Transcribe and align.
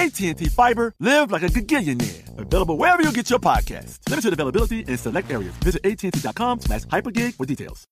AT&T 0.00 0.46
Fiber, 0.46 0.94
live 0.98 1.30
like 1.30 1.42
a 1.42 1.48
gigillionaire. 1.48 2.38
Available 2.38 2.78
wherever 2.78 3.02
you 3.02 3.12
get 3.12 3.28
your 3.28 3.38
podcast. 3.38 3.98
Limited 4.08 4.32
availability 4.32 4.80
in 4.80 4.96
select 4.96 5.30
areas. 5.30 5.54
Visit 5.56 5.84
AT&T.com 5.84 6.60
slash 6.60 6.84
hypergig 6.84 7.34
for 7.34 7.44
details. 7.44 7.84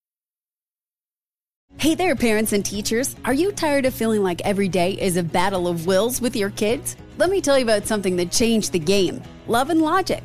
Hey 1.76 1.94
there, 1.94 2.16
parents 2.16 2.54
and 2.54 2.64
teachers. 2.64 3.14
Are 3.26 3.34
you 3.34 3.52
tired 3.52 3.84
of 3.84 3.92
feeling 3.92 4.22
like 4.22 4.40
every 4.40 4.68
day 4.68 4.92
is 4.92 5.18
a 5.18 5.22
battle 5.22 5.68
of 5.68 5.84
wills 5.84 6.22
with 6.22 6.34
your 6.34 6.48
kids? 6.48 6.96
Let 7.18 7.28
me 7.28 7.42
tell 7.42 7.58
you 7.58 7.64
about 7.64 7.86
something 7.86 8.16
that 8.16 8.32
changed 8.32 8.72
the 8.72 8.78
game 8.78 9.22
Love 9.46 9.68
and 9.68 9.82
Logic. 9.82 10.24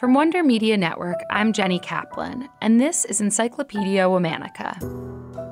From 0.00 0.14
Wonder 0.14 0.42
Media 0.42 0.78
Network, 0.78 1.20
I'm 1.28 1.52
Jenny 1.52 1.78
Kaplan, 1.78 2.48
and 2.62 2.80
this 2.80 3.04
is 3.04 3.20
Encyclopedia 3.20 4.04
Womanica. 4.04 4.78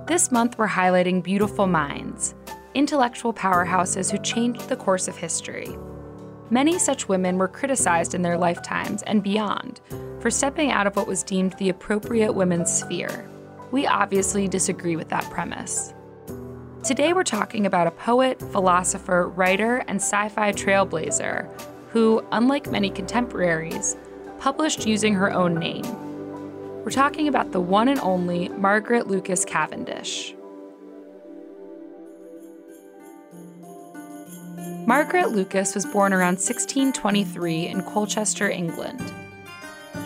This 0.07 0.33
month, 0.33 0.57
we're 0.57 0.67
highlighting 0.67 1.23
beautiful 1.23 1.67
minds, 1.67 2.35
intellectual 2.73 3.35
powerhouses 3.35 4.11
who 4.11 4.17
changed 4.17 4.71
the 4.71 4.77
course 4.77 5.07
of 5.07 5.19
history. 5.19 5.77
Many 6.49 6.79
such 6.79 7.11
women 7.11 7.37
were 7.37 7.47
criticized 7.47 8.15
in 8.15 8.23
their 8.23 8.39
lifetimes 8.39 9.03
and 9.03 9.23
beyond 9.23 9.83
for 10.19 10.31
stepping 10.31 10.71
out 10.71 10.87
of 10.87 10.97
what 10.97 11.07
was 11.07 11.23
deemed 11.23 11.53
the 11.59 11.69
appropriate 11.69 12.33
women's 12.33 12.73
sphere. 12.73 13.29
We 13.71 13.87
obviously 13.87 14.49
disagree 14.49 14.97
with 14.97 15.11
that 15.11 15.31
premise. 15.31 15.93
Today, 16.83 17.13
we're 17.13 17.23
talking 17.23 17.67
about 17.67 17.87
a 17.87 17.91
poet, 17.91 18.41
philosopher, 18.41 19.29
writer, 19.29 19.85
and 19.89 19.97
sci 20.01 20.31
fi 20.31 20.53
trailblazer 20.53 21.47
who, 21.91 22.25
unlike 22.33 22.71
many 22.71 22.91
contemporaries, 22.91 23.97
published 24.39 24.87
using 24.87 25.15
her 25.15 25.33
own 25.33 25.55
name. 25.55 25.85
We're 26.85 26.91
talking 26.91 27.29
about 27.29 27.53
the 27.53 27.61
one 27.61 27.89
and 27.89 28.01
only 28.01 28.49
Margaret 28.51 29.09
Lucas 29.09 29.45
Cavendish. 29.45 30.35
Margaret 34.87 35.33
Lucas 35.33 35.75
was 35.75 35.85
born 35.85 36.15
around 36.15 36.37
1623 36.37 37.67
in 37.67 37.83
Colchester, 37.83 38.49
England. 38.49 39.13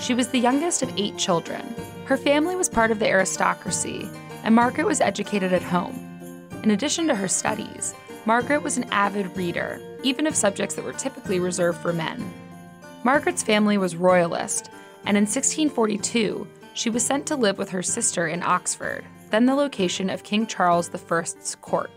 She 0.01 0.13
was 0.13 0.29
the 0.29 0.41
youngest 0.41 0.83
of 0.83 0.93
eight 0.99 1.17
children. 1.17 1.63
Her 2.07 2.17
family 2.17 2.57
was 2.57 2.69
part 2.69 2.91
of 2.91 2.99
the 2.99 3.07
aristocracy, 3.07 4.09
and 4.43 4.55
Margaret 4.55 4.87
was 4.87 5.01
educated 5.01 5.53
at 5.53 5.63
home. 5.63 6.49
In 6.65 6.73
addition 6.73 7.07
to 7.07 7.15
her 7.15 7.29
studies, 7.29 7.95
Margaret 8.27 8.63
was 8.63 8.77
an 8.77 8.89
avid 8.91 9.37
reader, 9.37 9.81
even 10.03 10.27
of 10.27 10.35
subjects 10.35 10.75
that 10.75 10.85
were 10.85 10.93
typically 10.93 11.39
reserved 11.39 11.79
for 11.81 11.93
men. 11.93 12.42
Margaret's 13.05 13.43
family 13.43 13.79
was 13.79 13.97
royalist, 13.97 14.71
and 15.07 15.17
in 15.17 15.25
1642, 15.25 16.47
she 16.75 16.91
was 16.91 17.05
sent 17.05 17.27
to 17.27 17.37
live 17.37 17.59
with 17.59 17.71
her 17.71 17.83
sister 17.83 18.27
in 18.27 18.43
Oxford, 18.43 19.05
then 19.31 19.47
the 19.47 19.55
location 19.55 20.09
of 20.09 20.23
King 20.23 20.47
Charles 20.47 20.91
I's 20.95 21.57
court. 21.61 21.91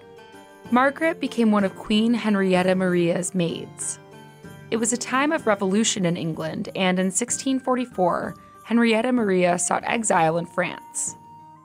Margaret 0.72 1.20
became 1.20 1.52
one 1.52 1.64
of 1.64 1.76
Queen 1.76 2.14
Henrietta 2.14 2.74
Maria's 2.74 3.36
maids. 3.36 4.00
It 4.72 4.78
was 4.78 4.92
a 4.92 4.98
time 4.98 5.32
of 5.32 5.46
revolution 5.46 6.06
in 6.06 6.18
England, 6.18 6.70
and 6.76 6.98
in 6.98 7.06
1644, 7.06 8.36
Henrietta 8.66 9.12
Maria 9.12 9.60
sought 9.60 9.84
exile 9.86 10.40
in 10.40 10.48
France. 10.48 11.16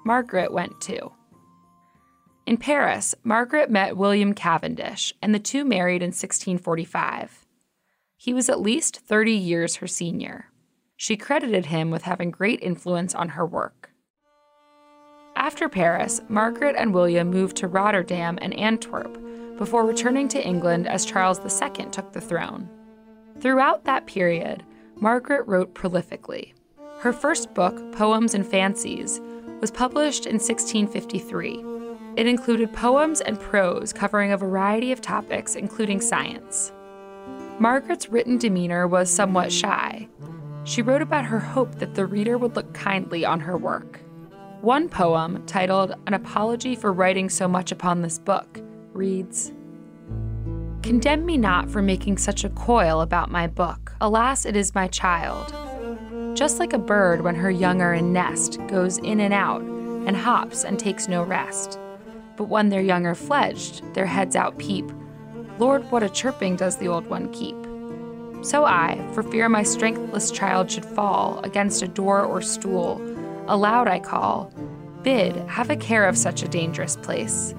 Margaret 0.05 0.53
went 0.53 0.79
too. 0.83 1.11
In 2.47 2.59
Paris, 2.59 3.15
Margaret 3.25 3.71
met 3.71 3.97
William 3.97 4.35
Cavendish, 4.35 5.15
and 5.23 5.35
the 5.35 5.39
two 5.39 5.65
married 5.65 6.03
in 6.03 6.09
1645. 6.09 7.40
He 8.23 8.35
was 8.35 8.51
at 8.51 8.61
least 8.61 8.99
30 8.99 9.33
years 9.33 9.77
her 9.77 9.87
senior. 9.87 10.51
She 10.95 11.17
credited 11.17 11.65
him 11.65 11.91
with 11.91 12.03
having 12.03 12.31
great 12.31 12.61
influence 12.61 13.15
on 13.15 13.31
her 13.31 13.47
work. 13.47 13.93
After 15.35 15.71
Paris, 15.71 16.21
Margaret 16.29 16.77
and 16.77 16.93
William 16.93 17.31
moved 17.31 17.57
to 17.57 17.67
Rotterdam 17.67 18.39
and 18.43 18.53
Antwerp 18.53 19.19
before 19.57 19.87
returning 19.87 20.29
to 20.29 20.47
England 20.47 20.87
as 20.87 21.07
Charles 21.07 21.41
II 21.41 21.87
took 21.87 22.13
the 22.13 22.21
throne. 22.21 22.69
Throughout 23.41 23.85
that 23.85 24.05
period, 24.05 24.65
Margaret 24.97 25.47
wrote 25.47 25.73
prolifically. 25.75 26.53
Her 26.99 27.15
first 27.15 27.55
book, 27.55 27.91
Poems 27.93 28.35
and 28.35 28.47
Fancies, 28.47 29.19
was 29.63 29.71
published 29.71 30.27
in 30.27 30.35
1653. 30.35 31.65
It 32.19 32.27
included 32.27 32.75
poems 32.75 33.23
and 33.23 33.41
prose 33.41 33.95
covering 33.95 34.31
a 34.31 34.37
variety 34.37 34.93
of 34.93 35.01
topics, 35.01 35.55
including 35.55 36.03
science. 36.03 36.71
Margaret's 37.61 38.09
written 38.09 38.39
demeanor 38.39 38.89
was 38.89 39.11
somewhat 39.11 39.53
shy. 39.53 40.09
She 40.65 40.81
wrote 40.81 41.03
about 41.03 41.27
her 41.27 41.39
hope 41.39 41.75
that 41.75 41.95
the 41.95 42.07
reader 42.07 42.39
would 42.39 42.57
look 42.57 42.73
kindly 42.73 43.23
on 43.23 43.39
her 43.39 43.59
work. 43.59 44.01
One 44.63 44.89
poem, 44.89 45.45
titled 45.47 45.95
An 46.07 46.15
Apology 46.15 46.75
for 46.75 46.91
Writing 46.91 47.29
So 47.29 47.47
Much 47.47 47.71
Upon 47.71 48.01
This 48.01 48.19
Book, 48.19 48.63
reads 48.95 49.53
Condemn 50.83 51.27
me 51.27 51.37
not 51.37 51.71
for 51.71 51.83
making 51.83 52.17
such 52.17 52.45
a 52.45 52.49
coil 52.49 53.03
about 53.03 53.31
my 53.31 53.47
book. 53.47 53.93
Alas, 54.01 54.47
it 54.47 54.57
is 54.57 54.75
my 54.75 54.89
child. 54.89 55.55
Just 56.35 56.59
like 56.59 56.73
a 56.73 56.79
bird 56.79 57.21
when 57.21 57.35
her 57.35 57.51
young 57.51 57.83
are 57.83 57.93
in 57.93 58.11
nest, 58.11 58.59
goes 58.69 58.97
in 58.97 59.21
and 59.21 59.35
out, 59.35 59.61
and 59.61 60.17
hops 60.17 60.65
and 60.65 60.79
takes 60.79 61.09
no 61.09 61.23
rest. 61.23 61.79
But 62.39 62.49
when 62.49 62.71
their 62.71 62.81
young 62.81 63.05
are 63.05 63.15
fledged, 63.15 63.83
their 63.93 64.07
heads 64.07 64.35
out 64.35 64.57
peep, 64.57 64.91
Lord, 65.61 65.91
what 65.91 66.03
a 66.03 66.09
chirping 66.09 66.57
does 66.57 66.79
the 66.79 66.89
old 66.89 67.07
one 67.07 67.31
keep. 67.35 67.60
So 68.43 68.65
I, 68.65 69.07
for 69.13 69.23
fear 69.23 69.49
my 69.49 69.63
strengthless 69.63 70.31
child 70.31 70.71
should 70.71 70.85
fall 70.85 71.41
against 71.41 71.83
a 71.83 71.89
door 71.89 72.23
or 72.25 72.41
stool, 72.41 73.01
aloud 73.49 73.87
I 73.87 74.01
call, 74.01 74.53
Bid, 75.03 75.37
have 75.49 75.71
a 75.71 75.77
care 75.77 76.07
of 76.07 76.17
such 76.17 76.43
a 76.43 76.49
dangerous 76.49 76.97
place. 76.97 77.55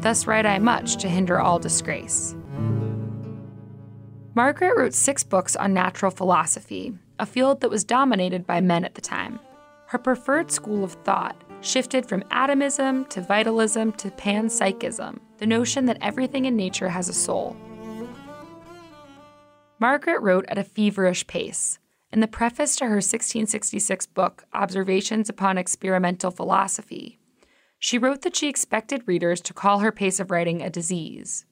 Thus 0.00 0.26
write 0.26 0.46
I 0.46 0.58
much 0.58 0.96
to 0.96 1.08
hinder 1.08 1.40
all 1.40 1.58
disgrace. 1.58 2.34
Margaret 4.34 4.76
wrote 4.76 4.94
six 4.94 5.22
books 5.22 5.54
on 5.56 5.74
natural 5.74 6.10
philosophy, 6.10 6.94
a 7.18 7.26
field 7.26 7.60
that 7.60 7.70
was 7.70 7.84
dominated 7.84 8.46
by 8.46 8.60
men 8.60 8.84
at 8.84 8.94
the 8.94 9.00
time. 9.00 9.38
Her 9.86 9.98
preferred 9.98 10.50
school 10.50 10.84
of 10.84 10.92
thought, 11.04 11.36
shifted 11.60 12.06
from 12.06 12.24
atomism 12.30 13.04
to 13.06 13.20
vitalism 13.20 13.92
to 13.92 14.10
panpsychism, 14.10 15.20
the 15.38 15.46
notion 15.46 15.84
that 15.86 15.98
everything 16.00 16.46
in 16.46 16.56
nature 16.56 16.88
has 16.88 17.08
a 17.08 17.12
soul. 17.12 17.56
Margaret 19.82 20.22
wrote 20.22 20.44
at 20.46 20.58
a 20.58 20.62
feverish 20.62 21.26
pace. 21.26 21.80
In 22.12 22.20
the 22.20 22.28
preface 22.28 22.76
to 22.76 22.84
her 22.84 23.02
1666 23.02 24.06
book, 24.06 24.44
Observations 24.54 25.28
upon 25.28 25.58
Experimental 25.58 26.30
Philosophy, 26.30 27.18
she 27.80 27.98
wrote 27.98 28.22
that 28.22 28.36
she 28.36 28.48
expected 28.48 29.02
readers 29.08 29.40
to 29.40 29.52
call 29.52 29.80
her 29.80 29.90
pace 29.90 30.20
of 30.20 30.30
writing 30.30 30.62
a 30.62 30.70
disease. 30.70 31.46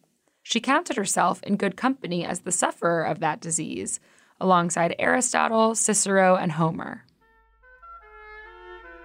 She 0.45 0.61
counted 0.61 0.95
herself 0.95 1.43
in 1.43 1.57
good 1.57 1.77
company 1.77 2.25
as 2.25 2.43
the 2.43 2.53
sufferer 2.53 3.03
of 3.03 3.19
that 3.19 3.41
disease, 3.41 3.99
alongside 4.41 4.95
Aristotle, 5.01 5.75
Cicero, 5.75 6.37
and 6.37 6.53
Homer. 6.53 7.05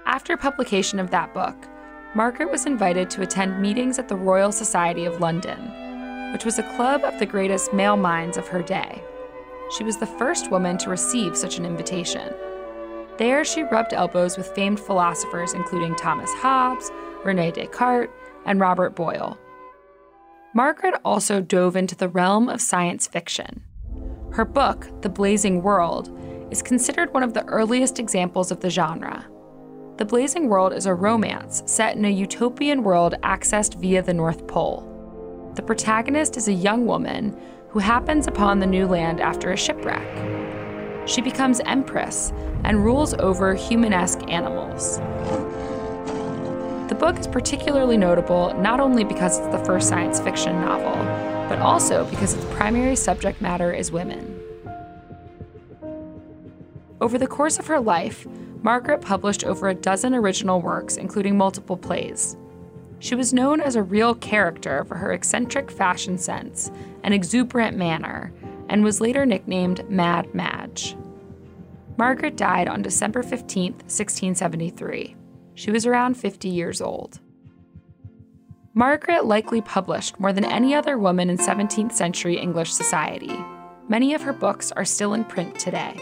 After 0.06 0.38
publication 0.38 1.00
of 1.00 1.10
that 1.10 1.34
book, 1.34 1.56
Margaret 2.14 2.52
was 2.52 2.68
invited 2.68 3.10
to 3.10 3.24
attend 3.24 3.60
meetings 3.60 3.98
at 3.98 4.08
the 4.08 4.16
Royal 4.16 4.52
Society 4.52 5.06
of 5.06 5.20
London, 5.20 6.32
which 6.32 6.46
was 6.46 6.60
a 6.60 6.76
club 6.76 7.04
of 7.04 7.18
the 7.18 7.26
greatest 7.26 7.74
male 7.74 7.98
minds 7.98 8.38
of 8.38 8.48
her 8.50 8.62
day. 8.62 9.02
She 9.70 9.84
was 9.84 9.98
the 9.98 10.06
first 10.06 10.52
woman 10.52 10.78
to 10.80 10.90
receive 10.90 11.36
such 11.36 11.58
an 11.58 11.66
invitation. 11.66 12.34
There, 13.18 13.46
she 13.46 13.64
rubbed 13.64 13.94
elbows 13.94 14.38
with 14.38 14.48
famed 14.48 14.80
philosophers 14.80 15.54
including 15.54 15.96
Thomas 15.96 16.32
Hobbes, 16.34 16.92
Rene 17.24 17.52
Descartes, 17.52 18.12
and 18.46 18.60
Robert 18.60 18.96
Boyle. 18.96 19.38
Margaret 20.54 20.96
also 21.04 21.42
dove 21.42 21.76
into 21.76 21.96
the 21.96 22.08
realm 22.08 22.48
of 22.48 22.62
science 22.62 23.08
fiction. 23.08 23.64
Her 24.32 24.46
book, 24.46 24.90
The 25.02 25.10
Blazing 25.10 25.64
World, 25.64 26.16
is 26.52 26.62
considered 26.62 27.14
one 27.14 27.24
of 27.24 27.34
the 27.34 27.46
earliest 27.46 28.00
examples 28.00 28.52
of 28.52 28.60
the 28.60 28.70
genre. 28.70 29.26
The 29.98 30.06
Blazing 30.06 30.50
World 30.50 30.74
is 30.74 30.86
a 30.86 30.94
romance 30.94 31.64
set 31.66 31.96
in 31.96 32.06
a 32.06 32.10
utopian 32.10 32.84
world 32.84 33.16
accessed 33.24 33.80
via 33.80 34.02
the 34.02 34.14
North 34.14 34.46
Pole. 34.46 34.92
The 35.56 35.62
protagonist 35.62 36.36
is 36.36 36.50
a 36.50 36.54
young 36.54 36.86
woman 36.86 37.40
who 37.76 37.80
happens 37.80 38.26
upon 38.26 38.60
the 38.60 38.66
new 38.66 38.88
land 38.88 39.20
after 39.20 39.52
a 39.52 39.58
shipwreck. 39.58 41.10
She 41.10 41.20
becomes 41.20 41.60
empress 41.66 42.32
and 42.64 42.86
rules 42.86 43.14
over 43.16 43.54
humanesque 43.54 44.32
animals. 44.32 45.00
The 46.88 46.96
book 46.96 47.20
is 47.20 47.28
particularly 47.28 47.98
notable 47.98 48.54
not 48.62 48.80
only 48.80 49.04
because 49.04 49.40
it's 49.40 49.50
the 49.50 49.62
first 49.66 49.90
science 49.90 50.22
fiction 50.22 50.54
novel, 50.62 50.94
but 51.50 51.60
also 51.60 52.10
because 52.10 52.34
its 52.34 52.46
primary 52.56 52.96
subject 52.96 53.42
matter 53.42 53.74
is 53.74 53.92
women. 53.92 54.40
Over 57.02 57.18
the 57.18 57.28
course 57.28 57.60
of 57.60 57.68
her 57.68 57.82
life, 57.82 58.26
Margaret 58.64 59.02
published 59.02 59.44
over 59.44 59.68
a 59.68 59.76
dozen 59.76 60.16
original 60.16 60.62
works, 60.62 60.96
including 60.96 61.36
multiple 61.36 61.76
plays. 61.76 62.38
She 63.00 63.16
was 63.16 63.34
known 63.34 63.62
as 63.62 63.76
a 63.76 63.84
real 63.84 64.16
character 64.16 64.84
for 64.86 64.96
her 64.96 65.14
eccentric 65.14 65.70
fashion 65.70 66.18
sense 66.18 66.72
and 67.04 67.14
exuberant 67.14 67.78
manner, 67.78 68.34
and 68.70 68.84
was 68.84 69.02
later 69.02 69.26
nicknamed 69.26 69.88
Mad 69.90 70.34
Madge. 70.34 70.96
Margaret 71.98 72.36
died 72.36 72.68
on 72.68 72.82
December 72.82 73.24
15, 73.24 73.74
1673. 73.74 75.16
She 75.54 75.72
was 75.72 75.86
around 75.86 76.16
50 76.16 76.50
years 76.50 76.82
old. 76.82 77.20
Margaret 78.74 79.26
likely 79.26 79.62
published 79.62 80.20
more 80.20 80.34
than 80.34 80.44
any 80.44 80.76
other 80.76 80.98
woman 80.98 81.30
in 81.30 81.38
17th 81.38 81.94
century 81.94 82.38
English 82.38 82.74
society. 82.74 83.40
Many 83.88 84.14
of 84.14 84.22
her 84.24 84.34
books 84.34 84.74
are 84.74 84.84
still 84.84 85.14
in 85.14 85.24
print 85.24 85.58
today. 85.58 85.98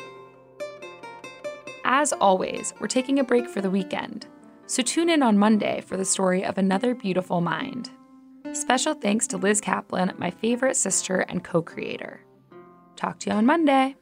As 1.85 2.13
always, 2.13 2.73
we're 2.79 2.87
taking 2.87 3.19
a 3.19 3.23
break 3.23 3.47
for 3.47 3.61
the 3.61 3.69
weekend, 3.69 4.25
so 4.73 4.81
tune 4.81 5.07
in 5.07 5.21
on 5.21 5.37
Monday 5.37 5.81
for 5.81 5.97
the 5.97 6.05
story 6.05 6.43
of 6.43 6.57
another 6.57 6.95
beautiful 6.95 7.41
mind. 7.41 7.91
Special 8.53 8.95
thanks 8.95 9.27
to 9.27 9.37
Liz 9.37 9.61
Kaplan, 9.61 10.13
my 10.17 10.31
favorite 10.31 10.75
sister 10.75 11.19
and 11.19 11.43
co 11.43 11.61
creator. 11.61 12.21
Talk 12.95 13.19
to 13.19 13.29
you 13.29 13.35
on 13.35 13.45
Monday. 13.45 13.95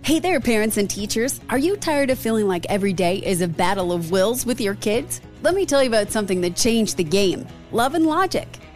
Hey 0.00 0.20
there, 0.20 0.40
parents 0.40 0.78
and 0.78 0.88
teachers. 0.88 1.38
Are 1.50 1.58
you 1.58 1.76
tired 1.76 2.08
of 2.08 2.18
feeling 2.18 2.48
like 2.48 2.64
every 2.70 2.94
day 2.94 3.18
is 3.18 3.42
a 3.42 3.48
battle 3.48 3.92
of 3.92 4.10
wills 4.10 4.46
with 4.46 4.62
your 4.62 4.74
kids? 4.76 5.20
Let 5.42 5.54
me 5.54 5.66
tell 5.66 5.82
you 5.82 5.90
about 5.90 6.10
something 6.10 6.40
that 6.40 6.56
changed 6.56 6.96
the 6.96 7.04
game 7.04 7.46
Love 7.72 7.94
and 7.94 8.06
Logic. 8.06 8.48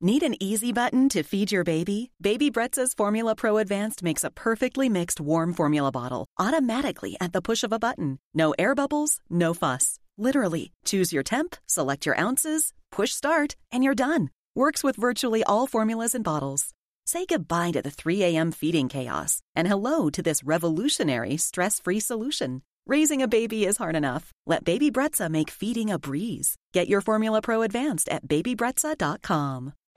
Need 0.00 0.22
an 0.22 0.40
easy 0.40 0.72
button 0.72 1.08
to 1.08 1.24
feed 1.24 1.50
your 1.50 1.64
baby? 1.64 2.12
Baby 2.20 2.52
Brezza's 2.52 2.94
Formula 2.94 3.34
Pro 3.34 3.56
Advanced 3.56 4.00
makes 4.00 4.22
a 4.22 4.30
perfectly 4.30 4.88
mixed 4.88 5.20
warm 5.20 5.52
formula 5.52 5.90
bottle 5.90 6.26
automatically 6.38 7.16
at 7.20 7.32
the 7.32 7.42
push 7.42 7.64
of 7.64 7.72
a 7.72 7.80
button. 7.80 8.20
No 8.32 8.54
air 8.60 8.76
bubbles, 8.76 9.18
no 9.28 9.54
fuss. 9.54 9.98
Literally, 10.16 10.70
choose 10.84 11.12
your 11.12 11.24
temp, 11.24 11.56
select 11.66 12.06
your 12.06 12.16
ounces, 12.16 12.72
push 12.92 13.10
start, 13.10 13.56
and 13.72 13.82
you're 13.82 13.96
done. 13.96 14.30
Works 14.54 14.84
with 14.84 14.94
virtually 14.94 15.42
all 15.42 15.66
formulas 15.66 16.14
and 16.14 16.22
bottles. 16.22 16.74
Say 17.04 17.26
goodbye 17.26 17.72
to 17.72 17.82
the 17.82 17.90
3 17.90 18.22
a.m. 18.22 18.52
feeding 18.52 18.88
chaos 18.88 19.42
and 19.56 19.66
hello 19.66 20.10
to 20.10 20.22
this 20.22 20.44
revolutionary 20.44 21.36
stress 21.36 21.80
free 21.80 21.98
solution. 21.98 22.62
Raising 22.86 23.20
a 23.20 23.26
baby 23.26 23.66
is 23.66 23.78
hard 23.78 23.96
enough. 23.96 24.30
Let 24.46 24.64
Baby 24.64 24.92
Brezza 24.92 25.28
make 25.28 25.50
feeding 25.50 25.90
a 25.90 25.98
breeze. 25.98 26.54
Get 26.72 26.88
your 26.88 27.00
Formula 27.00 27.42
Pro 27.42 27.62
Advanced 27.62 28.08
at 28.10 28.28
babybrezza.com. 28.28 29.72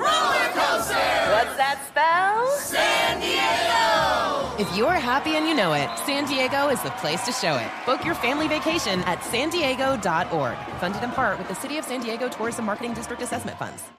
Roller 0.00 0.48
coaster. 0.56 1.10
What's 1.36 1.56
that 1.56 1.78
spell? 1.86 2.48
San 2.58 3.20
Diego. 3.20 4.56
If 4.58 4.76
you're 4.76 4.92
happy 4.92 5.36
and 5.36 5.46
you 5.46 5.54
know 5.54 5.72
it, 5.74 5.88
San 6.06 6.26
Diego 6.26 6.68
is 6.68 6.82
the 6.82 6.90
place 7.02 7.24
to 7.26 7.32
show 7.32 7.56
it. 7.56 7.68
Book 7.86 8.04
your 8.04 8.14
family 8.14 8.48
vacation 8.48 9.00
at 9.00 9.22
san 9.24 9.50
diego.org. 9.50 10.56
Funded 10.80 11.02
in 11.02 11.10
part 11.10 11.38
with 11.38 11.48
the 11.48 11.54
City 11.54 11.78
of 11.78 11.84
San 11.84 12.00
Diego 12.00 12.28
Tourism 12.28 12.64
Marketing 12.64 12.94
District 12.94 13.22
Assessment 13.22 13.58
Funds. 13.58 13.90